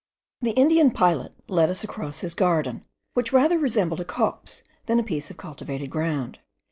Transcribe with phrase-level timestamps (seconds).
[0.41, 5.03] The Indian pilot led us across his garden, which rather resembled a copse than a
[5.03, 6.39] piece of cultivated ground.